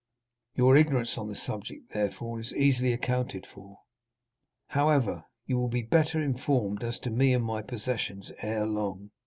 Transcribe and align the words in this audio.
Your 0.55 0.77
ignorance 0.77 1.15
on 1.15 1.27
the 1.29 1.35
subject, 1.35 1.93
therefore, 1.93 2.39
is 2.39 2.55
easily 2.55 2.91
accounted 2.91 3.45
for. 3.45 3.77
However, 4.69 5.25
you 5.45 5.59
will 5.59 5.69
be 5.69 5.83
better 5.83 6.19
informed 6.19 6.83
as 6.83 6.97
to 7.01 7.11
me 7.11 7.35
and 7.35 7.45
my 7.45 7.61
possessions 7.61 8.31
ere 8.41 8.65
long." 8.65 9.11